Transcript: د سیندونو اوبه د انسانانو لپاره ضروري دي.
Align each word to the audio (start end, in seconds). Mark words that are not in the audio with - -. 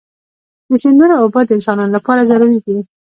د 0.69 0.71
سیندونو 0.83 1.15
اوبه 1.21 1.39
د 1.45 1.49
انسانانو 1.57 1.95
لپاره 1.97 2.27
ضروري 2.29 2.59
دي. 2.65 2.77